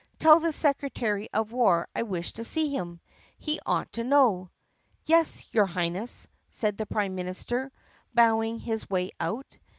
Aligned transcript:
"Tell 0.17 0.39
the 0.39 0.51
secretary 0.51 1.29
of 1.31 1.51
war 1.51 1.87
I 1.93 2.01
wish 2.01 2.33
to 2.33 2.43
see 2.43 2.73
him. 2.75 2.99
He 3.37 3.59
ought 3.67 3.93
to 3.93 4.03
know." 4.03 4.49
"Yes, 5.05 5.45
your 5.53 5.67
Highness," 5.67 6.27
said 6.49 6.75
the 6.79 6.87
prime 6.87 7.13
minister, 7.13 7.71
bowing 8.15 8.57
his 8.57 8.89
way 8.89 9.11
out. 9.19 9.59